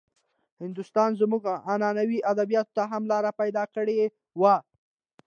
هندوستان 0.61 1.09
زموږ 1.21 1.43
عنعنوي 1.69 2.19
ادبياتو 2.31 2.75
ته 2.77 2.83
هم 2.91 3.03
لاره 3.11 3.31
پيدا 3.41 3.63
کړې 3.75 3.97
وه. 4.41 4.55